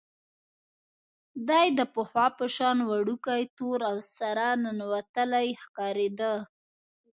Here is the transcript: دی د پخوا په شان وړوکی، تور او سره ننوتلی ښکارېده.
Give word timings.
دی 1.47 1.67
د 1.77 1.79
پخوا 1.93 2.25
په 2.37 2.45
شان 2.55 2.77
وړوکی، 2.89 3.41
تور 3.57 3.79
او 3.89 3.97
سره 4.17 4.45
ننوتلی 4.63 5.47
ښکارېده. 5.61 6.33